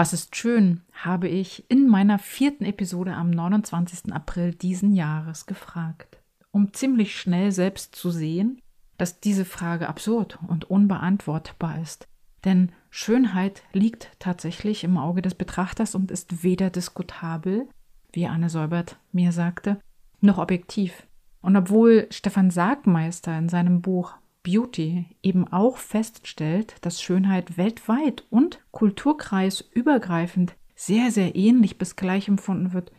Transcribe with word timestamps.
Was 0.00 0.14
ist 0.14 0.34
schön, 0.34 0.80
habe 0.94 1.28
ich 1.28 1.70
in 1.70 1.86
meiner 1.86 2.18
vierten 2.18 2.64
Episode 2.64 3.12
am 3.12 3.28
29. 3.28 4.14
April 4.14 4.54
diesen 4.54 4.94
Jahres 4.94 5.44
gefragt, 5.44 6.22
um 6.52 6.72
ziemlich 6.72 7.20
schnell 7.20 7.52
selbst 7.52 7.94
zu 7.94 8.10
sehen, 8.10 8.62
dass 8.96 9.20
diese 9.20 9.44
Frage 9.44 9.90
absurd 9.90 10.38
und 10.48 10.64
unbeantwortbar 10.70 11.82
ist. 11.82 12.08
Denn 12.46 12.72
Schönheit 12.88 13.62
liegt 13.74 14.10
tatsächlich 14.18 14.84
im 14.84 14.96
Auge 14.96 15.20
des 15.20 15.34
Betrachters 15.34 15.94
und 15.94 16.10
ist 16.10 16.42
weder 16.42 16.70
diskutabel, 16.70 17.68
wie 18.10 18.26
Anne 18.26 18.48
Säubert 18.48 18.98
mir 19.12 19.32
sagte, 19.32 19.82
noch 20.22 20.38
objektiv. 20.38 21.06
Und 21.42 21.58
obwohl 21.58 22.06
Stefan 22.08 22.50
Sargmeister 22.50 23.36
in 23.36 23.50
seinem 23.50 23.82
Buch 23.82 24.14
Beauty 24.42 25.06
eben 25.22 25.46
auch 25.52 25.76
feststellt, 25.76 26.74
dass 26.80 27.02
Schönheit 27.02 27.56
weltweit 27.56 28.24
und 28.30 28.60
kulturkreisübergreifend 28.70 30.54
sehr, 30.74 31.10
sehr 31.10 31.36
ähnlich 31.36 31.76
bis 31.76 31.96
gleich 31.96 32.28
empfunden 32.28 32.72
wird, 32.72 32.90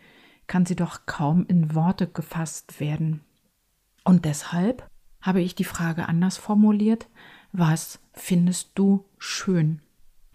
kann 0.48 0.66
sie 0.66 0.76
doch 0.76 1.06
kaum 1.06 1.46
in 1.48 1.74
Worte 1.74 2.08
gefasst 2.08 2.80
werden. 2.80 3.22
Und 4.04 4.26
deshalb 4.26 4.88
habe 5.22 5.42
ich 5.42 5.56
die 5.56 5.64
Frage 5.64 6.08
anders 6.08 6.38
formuliert, 6.38 7.08
was 7.52 8.00
findest 8.14 8.72
du 8.76 9.06
schön? 9.18 9.82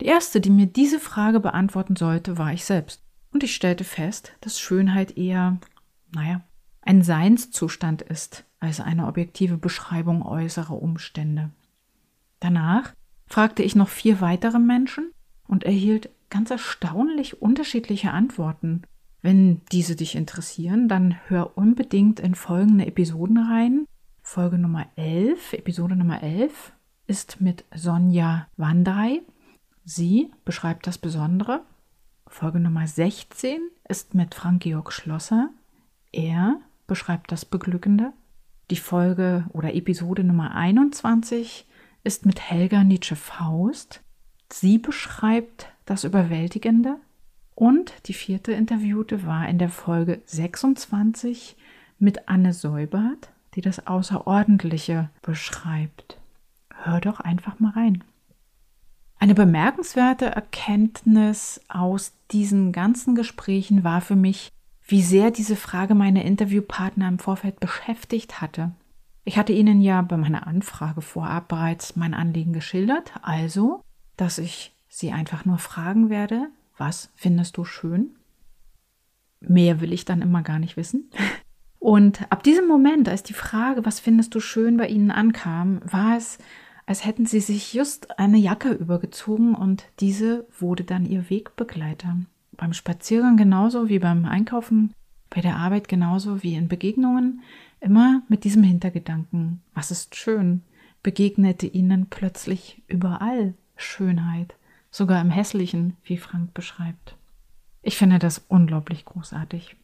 Die 0.00 0.06
erste, 0.06 0.40
die 0.40 0.50
mir 0.50 0.66
diese 0.66 1.00
Frage 1.00 1.40
beantworten 1.40 1.96
sollte, 1.96 2.38
war 2.38 2.52
ich 2.52 2.64
selbst. 2.64 3.02
Und 3.32 3.42
ich 3.42 3.54
stellte 3.54 3.84
fest, 3.84 4.32
dass 4.40 4.60
Schönheit 4.60 5.16
eher, 5.16 5.58
naja, 6.14 6.42
ein 6.86 7.02
Seinszustand 7.02 8.02
ist, 8.02 8.44
als 8.60 8.80
eine 8.80 9.06
objektive 9.06 9.58
Beschreibung 9.58 10.22
äußerer 10.22 10.80
Umstände. 10.80 11.50
Danach 12.40 12.94
fragte 13.26 13.62
ich 13.62 13.74
noch 13.74 13.88
vier 13.88 14.20
weitere 14.20 14.58
Menschen 14.58 15.10
und 15.46 15.64
erhielt 15.64 16.10
ganz 16.30 16.50
erstaunlich 16.50 17.42
unterschiedliche 17.42 18.12
Antworten. 18.12 18.82
Wenn 19.22 19.60
diese 19.72 19.96
dich 19.96 20.14
interessieren, 20.14 20.88
dann 20.88 21.16
hör 21.26 21.56
unbedingt 21.56 22.20
in 22.20 22.34
folgende 22.34 22.86
Episoden 22.86 23.38
rein. 23.38 23.86
Folge 24.22 24.58
Nummer 24.58 24.86
11, 24.96 25.54
Episode 25.54 25.96
Nummer 25.96 26.22
11 26.22 26.72
ist 27.06 27.40
mit 27.40 27.64
Sonja 27.74 28.48
Wandrei. 28.56 29.22
Sie 29.84 30.30
beschreibt 30.44 30.86
das 30.86 30.98
Besondere. 30.98 31.62
Folge 32.26 32.60
Nummer 32.60 32.86
16 32.86 33.60
ist 33.88 34.14
mit 34.14 34.34
Frank-Georg 34.34 34.92
Schlosser. 34.92 35.50
Er 36.12 36.60
beschreibt 36.86 37.32
das 37.32 37.44
Beglückende. 37.44 38.12
Die 38.70 38.76
Folge 38.76 39.46
oder 39.52 39.74
Episode 39.74 40.24
Nummer 40.24 40.54
21 40.54 41.66
ist 42.04 42.26
mit 42.26 42.40
Helga 42.40 42.84
Nietzsche 42.84 43.16
Faust. 43.16 44.02
Sie 44.52 44.78
beschreibt 44.78 45.68
das 45.84 46.04
Überwältigende. 46.04 46.96
Und 47.54 47.94
die 48.06 48.12
vierte 48.12 48.52
Interviewte 48.52 49.24
war 49.24 49.48
in 49.48 49.58
der 49.58 49.70
Folge 49.70 50.20
26 50.26 51.56
mit 51.98 52.28
Anne 52.28 52.52
Säubert, 52.52 53.30
die 53.54 53.62
das 53.62 53.86
Außerordentliche 53.86 55.10
beschreibt. 55.22 56.18
Hör 56.74 57.00
doch 57.00 57.20
einfach 57.20 57.58
mal 57.58 57.70
rein. 57.70 58.04
Eine 59.18 59.34
bemerkenswerte 59.34 60.26
Erkenntnis 60.26 61.60
aus 61.68 62.12
diesen 62.30 62.72
ganzen 62.72 63.14
Gesprächen 63.14 63.82
war 63.82 64.02
für 64.02 64.16
mich, 64.16 64.52
wie 64.86 65.02
sehr 65.02 65.30
diese 65.30 65.56
Frage 65.56 65.94
meine 65.94 66.24
Interviewpartner 66.24 67.08
im 67.08 67.18
Vorfeld 67.18 67.60
beschäftigt 67.60 68.40
hatte. 68.40 68.72
Ich 69.24 69.36
hatte 69.36 69.52
ihnen 69.52 69.80
ja 69.80 70.02
bei 70.02 70.16
meiner 70.16 70.46
Anfrage 70.46 71.02
vorab 71.02 71.48
bereits 71.48 71.96
mein 71.96 72.14
Anliegen 72.14 72.52
geschildert, 72.52 73.12
also, 73.22 73.82
dass 74.16 74.38
ich 74.38 74.72
sie 74.88 75.10
einfach 75.10 75.44
nur 75.44 75.58
fragen 75.58 76.08
werde, 76.08 76.48
was 76.78 77.10
findest 77.16 77.56
du 77.56 77.64
schön? 77.64 78.14
Mehr 79.40 79.80
will 79.80 79.92
ich 79.92 80.04
dann 80.04 80.22
immer 80.22 80.42
gar 80.42 80.58
nicht 80.58 80.76
wissen. 80.76 81.10
Und 81.78 82.30
ab 82.30 82.42
diesem 82.42 82.66
Moment, 82.68 83.08
als 83.08 83.22
die 83.22 83.34
Frage, 83.34 83.84
was 83.84 84.00
findest 84.00 84.34
du 84.34 84.40
schön 84.40 84.76
bei 84.76 84.88
ihnen 84.88 85.10
ankam, 85.10 85.80
war 85.84 86.16
es, 86.16 86.38
als 86.86 87.04
hätten 87.04 87.26
sie 87.26 87.40
sich 87.40 87.74
just 87.74 88.18
eine 88.18 88.38
Jacke 88.38 88.70
übergezogen 88.70 89.54
und 89.54 89.86
diese 89.98 90.46
wurde 90.58 90.84
dann 90.84 91.04
ihr 91.04 91.28
Wegbegleiter 91.28 92.16
beim 92.56 92.72
Spaziergang 92.72 93.36
genauso 93.36 93.88
wie 93.88 93.98
beim 93.98 94.24
Einkaufen, 94.24 94.92
bei 95.30 95.40
der 95.40 95.56
Arbeit 95.56 95.88
genauso 95.88 96.42
wie 96.42 96.54
in 96.54 96.68
Begegnungen, 96.68 97.42
immer 97.80 98.22
mit 98.28 98.44
diesem 98.44 98.62
Hintergedanken, 98.62 99.60
was 99.74 99.90
ist 99.90 100.16
schön, 100.16 100.62
begegnete 101.02 101.66
ihnen 101.66 102.06
plötzlich 102.06 102.82
überall 102.88 103.54
Schönheit, 103.76 104.54
sogar 104.90 105.20
im 105.20 105.30
Hässlichen, 105.30 105.96
wie 106.04 106.16
Frank 106.16 106.54
beschreibt. 106.54 107.16
Ich 107.82 107.96
finde 107.96 108.18
das 108.18 108.44
unglaublich 108.48 109.04
großartig. 109.04 109.76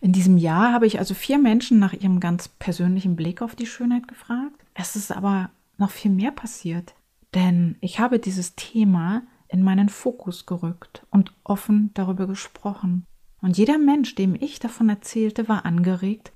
In 0.00 0.12
diesem 0.12 0.36
Jahr 0.36 0.72
habe 0.72 0.86
ich 0.86 0.98
also 0.98 1.14
vier 1.14 1.38
Menschen 1.38 1.78
nach 1.78 1.92
ihrem 1.92 2.18
ganz 2.18 2.48
persönlichen 2.48 3.14
Blick 3.14 3.40
auf 3.40 3.54
die 3.54 3.66
Schönheit 3.66 4.08
gefragt. 4.08 4.64
Es 4.74 4.96
ist 4.96 5.12
aber 5.12 5.50
noch 5.78 5.90
viel 5.90 6.10
mehr 6.10 6.32
passiert, 6.32 6.94
denn 7.34 7.76
ich 7.80 8.00
habe 8.00 8.18
dieses 8.18 8.56
Thema 8.56 9.22
in 9.52 9.62
meinen 9.62 9.88
Fokus 9.88 10.46
gerückt 10.46 11.06
und 11.10 11.34
offen 11.44 11.90
darüber 11.94 12.26
gesprochen. 12.26 13.06
Und 13.40 13.58
jeder 13.58 13.78
Mensch, 13.78 14.14
dem 14.14 14.34
ich 14.34 14.58
davon 14.58 14.88
erzählte, 14.88 15.48
war 15.48 15.64
angeregt. 15.64 16.32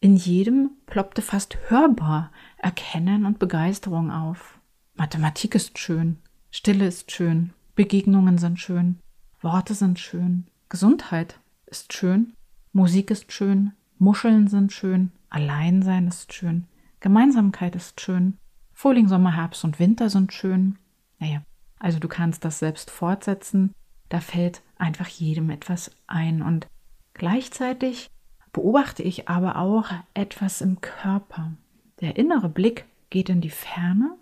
In 0.00 0.16
jedem 0.16 0.70
ploppte 0.86 1.22
fast 1.22 1.56
hörbar 1.68 2.32
Erkennen 2.56 3.24
und 3.26 3.38
Begeisterung 3.38 4.10
auf. 4.10 4.58
Mathematik 4.94 5.54
ist 5.54 5.78
schön, 5.78 6.18
Stille 6.50 6.86
ist 6.86 7.12
schön, 7.12 7.52
Begegnungen 7.74 8.38
sind 8.38 8.58
schön, 8.58 8.98
Worte 9.40 9.74
sind 9.74 9.98
schön, 9.98 10.46
Gesundheit 10.68 11.38
ist 11.66 11.92
schön, 11.92 12.34
Musik 12.72 13.10
ist 13.10 13.32
schön, 13.32 13.72
Muscheln 13.98 14.48
sind 14.48 14.72
schön, 14.72 15.12
Alleinsein 15.30 16.08
ist 16.08 16.32
schön, 16.32 16.66
Gemeinsamkeit 17.00 17.76
ist 17.76 18.00
schön, 18.00 18.38
Frühling, 18.72 19.08
Sommer, 19.08 19.34
Herbst 19.34 19.64
und 19.64 19.80
Winter 19.80 20.08
sind 20.08 20.32
schön. 20.32 20.78
Naja, 21.18 21.42
also 21.78 21.98
du 21.98 22.08
kannst 22.08 22.44
das 22.44 22.58
selbst 22.58 22.90
fortsetzen. 22.90 23.74
Da 24.08 24.20
fällt 24.20 24.62
einfach 24.76 25.08
jedem 25.08 25.50
etwas 25.50 25.90
ein. 26.06 26.42
Und 26.42 26.68
gleichzeitig 27.14 28.10
beobachte 28.52 29.02
ich 29.02 29.28
aber 29.28 29.56
auch 29.56 29.90
etwas 30.14 30.60
im 30.60 30.80
Körper. 30.80 31.52
Der 32.00 32.16
innere 32.16 32.48
Blick 32.48 32.86
geht 33.10 33.28
in 33.28 33.40
die 33.40 33.50
Ferne, 33.50 34.16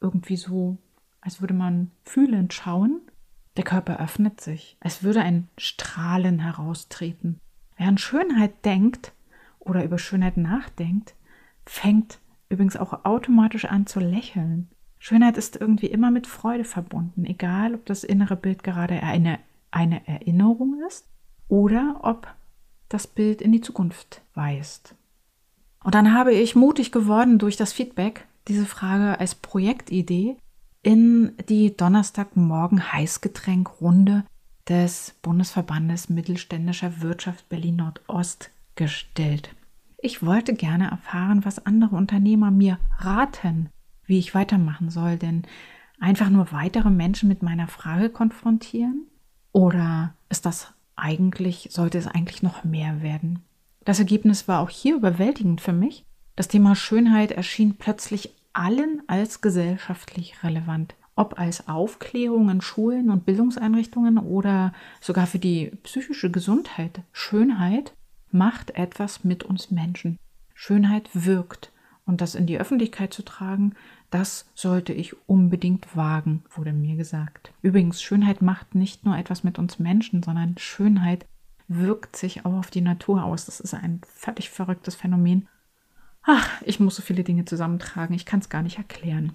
irgendwie 0.00 0.36
so, 0.36 0.78
als 1.20 1.40
würde 1.40 1.54
man 1.54 1.90
fühlend 2.04 2.52
schauen. 2.52 3.00
Der 3.56 3.64
Körper 3.64 4.00
öffnet 4.00 4.40
sich, 4.40 4.76
als 4.80 5.02
würde 5.02 5.20
ein 5.22 5.48
Strahlen 5.58 6.38
heraustreten. 6.38 7.38
Wer 7.76 7.88
an 7.88 7.98
Schönheit 7.98 8.64
denkt 8.64 9.12
oder 9.58 9.84
über 9.84 9.98
Schönheit 9.98 10.36
nachdenkt, 10.36 11.14
fängt 11.66 12.18
übrigens 12.48 12.76
auch 12.76 13.04
automatisch 13.04 13.66
an 13.66 13.86
zu 13.86 14.00
lächeln. 14.00 14.68
Schönheit 15.04 15.36
ist 15.36 15.56
irgendwie 15.56 15.88
immer 15.88 16.12
mit 16.12 16.28
Freude 16.28 16.62
verbunden, 16.62 17.24
egal 17.24 17.74
ob 17.74 17.84
das 17.86 18.04
innere 18.04 18.36
Bild 18.36 18.62
gerade 18.62 19.02
eine, 19.02 19.40
eine 19.72 20.06
Erinnerung 20.06 20.80
ist 20.86 21.08
oder 21.48 21.98
ob 22.04 22.32
das 22.88 23.08
Bild 23.08 23.42
in 23.42 23.50
die 23.50 23.60
Zukunft 23.60 24.22
weist. 24.36 24.94
Und 25.82 25.96
dann 25.96 26.14
habe 26.14 26.32
ich 26.32 26.54
mutig 26.54 26.92
geworden, 26.92 27.40
durch 27.40 27.56
das 27.56 27.72
Feedback 27.72 28.28
diese 28.46 28.64
Frage 28.64 29.18
als 29.18 29.34
Projektidee 29.34 30.36
in 30.84 31.32
die 31.48 31.76
Donnerstagmorgen 31.76 32.92
Heißgetränkrunde 32.92 34.22
des 34.68 35.16
Bundesverbandes 35.20 36.10
Mittelständischer 36.10 37.00
Wirtschaft 37.00 37.48
Berlin 37.48 37.74
Nordost 37.74 38.52
gestellt. 38.76 39.52
Ich 39.98 40.24
wollte 40.24 40.54
gerne 40.54 40.92
erfahren, 40.92 41.44
was 41.44 41.66
andere 41.66 41.96
Unternehmer 41.96 42.52
mir 42.52 42.78
raten, 42.98 43.68
wie 44.12 44.18
ich 44.18 44.34
weitermachen 44.34 44.90
soll. 44.90 45.16
Denn 45.16 45.42
einfach 45.98 46.28
nur 46.28 46.52
weitere 46.52 46.90
Menschen 46.90 47.28
mit 47.28 47.42
meiner 47.42 47.66
Frage 47.66 48.10
konfrontieren? 48.10 49.06
Oder 49.52 50.14
ist 50.28 50.44
das 50.44 50.72
eigentlich, 50.96 51.68
sollte 51.72 51.96
es 51.96 52.06
eigentlich 52.06 52.42
noch 52.42 52.62
mehr 52.62 53.00
werden? 53.00 53.40
Das 53.84 53.98
Ergebnis 53.98 54.46
war 54.46 54.60
auch 54.60 54.70
hier 54.70 54.96
überwältigend 54.96 55.62
für 55.62 55.72
mich. 55.72 56.04
Das 56.36 56.48
Thema 56.48 56.76
Schönheit 56.76 57.32
erschien 57.32 57.76
plötzlich 57.76 58.34
allen 58.52 59.02
als 59.06 59.40
gesellschaftlich 59.40 60.44
relevant. 60.44 60.94
Ob 61.16 61.38
als 61.38 61.68
Aufklärung 61.68 62.50
in 62.50 62.60
Schulen 62.60 63.10
und 63.10 63.24
Bildungseinrichtungen 63.24 64.18
oder 64.18 64.72
sogar 65.00 65.26
für 65.26 65.38
die 65.38 65.72
psychische 65.82 66.30
Gesundheit. 66.30 67.00
Schönheit 67.12 67.94
macht 68.30 68.72
etwas 68.72 69.24
mit 69.24 69.42
uns 69.42 69.70
Menschen. 69.70 70.18
Schönheit 70.54 71.08
wirkt. 71.14 71.72
Und 72.04 72.20
das 72.20 72.34
in 72.34 72.46
die 72.46 72.58
Öffentlichkeit 72.58 73.14
zu 73.14 73.22
tragen, 73.22 73.74
das 74.12 74.46
sollte 74.54 74.92
ich 74.92 75.16
unbedingt 75.26 75.96
wagen, 75.96 76.44
wurde 76.50 76.72
mir 76.72 76.96
gesagt. 76.96 77.52
Übrigens, 77.62 78.02
Schönheit 78.02 78.42
macht 78.42 78.74
nicht 78.74 79.04
nur 79.04 79.16
etwas 79.16 79.42
mit 79.42 79.58
uns 79.58 79.78
Menschen, 79.78 80.22
sondern 80.22 80.56
Schönheit 80.58 81.26
wirkt 81.66 82.16
sich 82.16 82.44
auch 82.44 82.54
auf 82.54 82.70
die 82.70 82.82
Natur 82.82 83.24
aus. 83.24 83.46
Das 83.46 83.58
ist 83.58 83.74
ein 83.74 84.02
völlig 84.06 84.50
verrücktes 84.50 84.94
Phänomen. 84.94 85.48
Ach, 86.22 86.48
ich 86.62 86.78
muss 86.78 86.96
so 86.96 87.02
viele 87.02 87.24
Dinge 87.24 87.46
zusammentragen, 87.46 88.14
ich 88.14 88.26
kann 88.26 88.40
es 88.40 88.48
gar 88.48 88.62
nicht 88.62 88.78
erklären. 88.78 89.34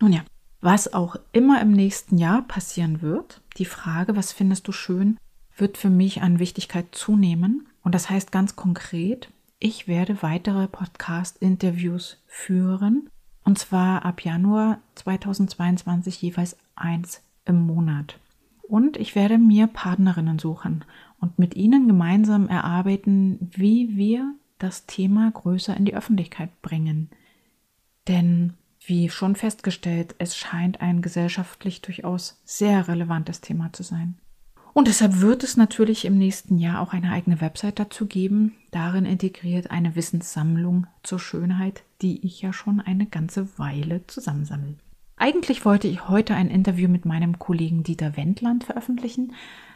Nun 0.00 0.12
ja, 0.12 0.22
Was 0.60 0.94
auch 0.94 1.16
immer 1.32 1.60
im 1.60 1.72
nächsten 1.72 2.16
Jahr 2.16 2.42
passieren 2.42 3.02
wird, 3.02 3.42
die 3.58 3.66
Frage, 3.66 4.16
was 4.16 4.32
findest 4.32 4.66
du 4.66 4.72
schön, 4.72 5.18
wird 5.56 5.76
für 5.76 5.90
mich 5.90 6.22
an 6.22 6.38
Wichtigkeit 6.38 6.86
zunehmen. 6.92 7.68
Und 7.82 7.94
das 7.94 8.08
heißt 8.08 8.32
ganz 8.32 8.56
konkret, 8.56 9.30
ich 9.58 9.88
werde 9.88 10.22
weitere 10.22 10.66
Podcast-Interviews 10.68 12.22
führen. 12.26 13.10
Und 13.44 13.58
zwar 13.58 14.04
ab 14.04 14.22
Januar 14.22 14.78
2022 14.94 16.20
jeweils 16.22 16.56
eins 16.74 17.22
im 17.44 17.66
Monat. 17.66 18.18
Und 18.62 18.96
ich 18.96 19.14
werde 19.14 19.38
mir 19.38 19.66
Partnerinnen 19.66 20.38
suchen 20.38 20.84
und 21.20 21.38
mit 21.38 21.54
ihnen 21.54 21.86
gemeinsam 21.86 22.48
erarbeiten, 22.48 23.38
wie 23.54 23.96
wir 23.96 24.34
das 24.58 24.86
Thema 24.86 25.30
größer 25.30 25.76
in 25.76 25.84
die 25.84 25.94
Öffentlichkeit 25.94 26.62
bringen. 26.62 27.10
Denn, 28.08 28.54
wie 28.86 29.10
schon 29.10 29.36
festgestellt, 29.36 30.14
es 30.18 30.36
scheint 30.36 30.80
ein 30.80 31.02
gesellschaftlich 31.02 31.82
durchaus 31.82 32.40
sehr 32.44 32.88
relevantes 32.88 33.42
Thema 33.42 33.72
zu 33.72 33.82
sein. 33.82 34.16
Und 34.74 34.88
deshalb 34.88 35.20
wird 35.20 35.44
es 35.44 35.56
natürlich 35.56 36.04
im 36.04 36.18
nächsten 36.18 36.58
Jahr 36.58 36.80
auch 36.80 36.92
eine 36.92 37.12
eigene 37.12 37.40
Website 37.40 37.78
dazu 37.78 38.06
geben, 38.06 38.56
darin 38.72 39.06
integriert 39.06 39.70
eine 39.70 39.94
Wissenssammlung 39.94 40.88
zur 41.04 41.20
Schönheit, 41.20 41.84
die 42.02 42.26
ich 42.26 42.42
ja 42.42 42.52
schon 42.52 42.80
eine 42.80 43.06
ganze 43.06 43.56
Weile 43.56 44.04
zusammensammle. 44.08 44.74
Eigentlich 45.16 45.64
wollte 45.64 45.86
ich 45.86 46.08
heute 46.08 46.34
ein 46.34 46.50
Interview 46.50 46.88
mit 46.88 47.04
meinem 47.04 47.38
Kollegen 47.38 47.84
Dieter 47.84 48.16
Wendland 48.16 48.64
veröffentlichen, 48.64 49.32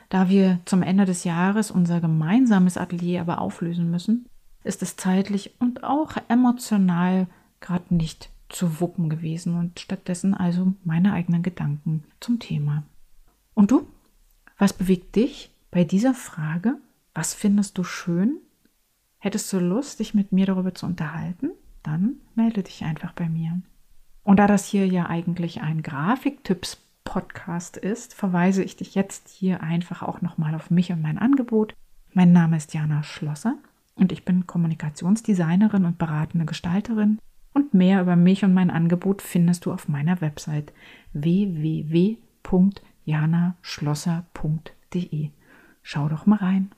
da 0.09 0.29
wir 0.29 0.59
zum 0.65 0.83
Ende 0.83 1.05
des 1.05 1.23
Jahres 1.23 1.71
unser 1.71 2.00
gemeinsames 2.00 2.77
Atelier 2.77 3.21
aber 3.21 3.41
auflösen 3.41 3.93
müssen, 3.93 4.27
ist 4.65 4.83
es 4.83 4.97
zeitlich 4.97 5.55
und 5.61 5.85
auch 5.85 6.17
emotional 6.27 7.29
gerade 7.61 7.95
nicht 7.95 8.31
zu 8.49 8.81
wuppen 8.81 9.11
gewesen 9.11 9.55
und 9.56 9.79
stattdessen 9.79 10.35
also 10.35 10.75
meine 10.83 11.12
eigenen 11.12 11.45
Gedanken 11.45 12.03
zum 12.19 12.41
Thema. 12.41 12.83
Und 13.55 13.71
du? 13.71 13.87
Was 14.58 14.72
bewegt 14.72 15.14
dich 15.14 15.50
bei 15.70 15.84
dieser 15.84 16.14
Frage? 16.14 16.78
Was 17.14 17.32
findest 17.32 17.78
du 17.78 17.84
schön? 17.84 18.38
Hättest 19.19 19.52
du 19.52 19.60
Lust, 19.60 20.00
dich 20.00 20.14
mit 20.14 20.32
mir 20.32 20.46
darüber 20.46 20.75
zu 20.75 20.84
unterhalten? 20.84 21.50
Dann 21.84 22.16
melde 22.34 22.64
dich 22.64 22.82
einfach 22.82 23.12
bei 23.12 23.28
mir. 23.28 23.62
Und 24.25 24.38
da 24.40 24.49
das 24.49 24.66
hier 24.66 24.84
ja 24.87 25.06
eigentlich 25.06 25.60
ein 25.62 25.82
Grafiktipps-Podcast 25.82 27.76
ist, 27.76 28.14
verweise 28.14 28.64
ich 28.64 28.75
dich 28.75 28.96
jetzt 28.96 29.28
hier 29.28 29.62
einfach 29.62 30.02
auch 30.02 30.22
nochmal 30.22 30.56
auf 30.56 30.72
mich 30.72 30.90
und 30.90 31.02
mein 31.02 31.19
Angebot. 31.19 31.75
Mein 32.12 32.32
Name 32.32 32.56
ist 32.56 32.75
Jana 32.75 33.04
Schlosser 33.04 33.54
und 33.94 34.11
ich 34.11 34.25
bin 34.25 34.49
Kommunikationsdesignerin 34.49 35.84
und 35.84 35.99
beratende 35.99 36.46
Gestalterin. 36.46 37.20
Und 37.54 37.75
mehr 37.75 38.02
über 38.02 38.16
mich 38.16 38.44
und 38.44 38.54
mein 38.54 38.70
Angebot 38.70 39.22
findest 39.22 39.66
du 39.66 39.72
auf 39.72 39.87
meiner 39.87 40.20
Website 40.20 40.72
www 41.12 42.16
janaschlosser.de. 43.08 45.31
Schau 45.82 46.08
doch 46.08 46.26
mal 46.26 46.37
rein. 46.37 46.70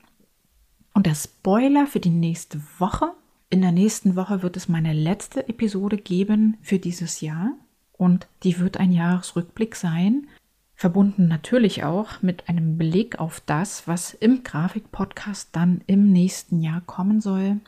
Und 0.93 1.05
der 1.05 1.15
Spoiler 1.15 1.87
für 1.87 1.99
die 1.99 2.09
nächste 2.09 2.61
Woche. 2.79 3.11
In 3.49 3.61
der 3.61 3.71
nächsten 3.71 4.15
Woche 4.15 4.43
wird 4.43 4.57
es 4.57 4.69
meine 4.69 4.93
letzte 4.93 5.49
Episode 5.49 5.97
geben 5.97 6.57
für 6.61 6.79
dieses 6.79 7.21
Jahr. 7.21 7.53
Und 7.93 8.27
die 8.43 8.59
wird 8.59 8.77
ein 8.77 8.91
Jahresrückblick 8.91 9.75
sein, 9.75 10.27
verbunden 10.73 11.27
natürlich 11.27 11.83
auch 11.83 12.21
mit 12.23 12.49
einem 12.49 12.77
Blick 12.77 13.19
auf 13.19 13.41
das, 13.45 13.87
was 13.87 14.15
im 14.15 14.43
Grafik-Podcast 14.43 15.49
dann 15.51 15.81
im 15.85 16.11
nächsten 16.11 16.61
Jahr 16.61 16.81
kommen 16.81 17.21
soll. 17.21 17.59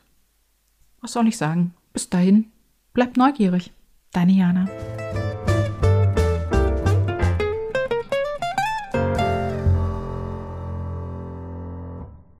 Was 1.01 1.13
soll 1.13 1.27
ich 1.27 1.37
sagen? 1.37 1.75
Bis 1.91 2.09
dahin, 2.09 2.51
bleib 2.93 3.15
neugierig. 3.17 3.71
Deine 4.11 4.31
Jana. 4.31 4.67